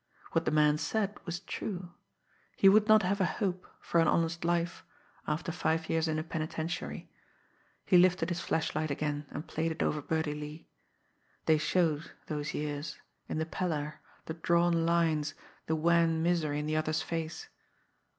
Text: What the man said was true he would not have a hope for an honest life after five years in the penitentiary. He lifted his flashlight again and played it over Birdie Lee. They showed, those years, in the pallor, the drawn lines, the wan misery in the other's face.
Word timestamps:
What 0.31 0.45
the 0.45 0.49
man 0.49 0.79
said 0.79 1.15
was 1.27 1.41
true 1.41 1.93
he 2.57 2.67
would 2.67 2.87
not 2.87 3.03
have 3.03 3.21
a 3.21 3.25
hope 3.37 3.67
for 3.79 3.99
an 3.99 4.07
honest 4.07 4.43
life 4.43 4.83
after 5.27 5.51
five 5.51 5.89
years 5.91 6.07
in 6.07 6.15
the 6.15 6.23
penitentiary. 6.23 7.11
He 7.85 7.99
lifted 7.99 8.29
his 8.29 8.39
flashlight 8.39 8.89
again 8.89 9.27
and 9.29 9.45
played 9.45 9.71
it 9.71 9.83
over 9.83 10.01
Birdie 10.01 10.33
Lee. 10.33 10.67
They 11.45 11.59
showed, 11.59 12.13
those 12.25 12.55
years, 12.55 12.97
in 13.29 13.37
the 13.37 13.45
pallor, 13.45 14.01
the 14.25 14.33
drawn 14.33 14.87
lines, 14.87 15.35
the 15.67 15.75
wan 15.75 16.23
misery 16.23 16.57
in 16.57 16.65
the 16.65 16.77
other's 16.77 17.03
face. 17.03 17.49